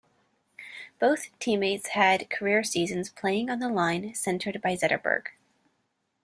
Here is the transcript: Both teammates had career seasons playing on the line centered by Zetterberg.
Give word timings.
Both 0.99 1.27
teammates 1.37 1.89
had 1.89 2.27
career 2.31 2.63
seasons 2.63 3.11
playing 3.11 3.51
on 3.51 3.59
the 3.59 3.69
line 3.69 4.15
centered 4.15 4.59
by 4.59 4.73
Zetterberg. 4.75 5.27